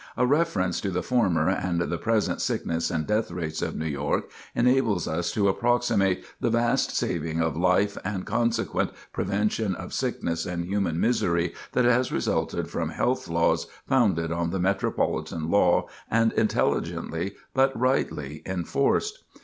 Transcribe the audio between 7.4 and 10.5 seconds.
life and consequent prevention of sickness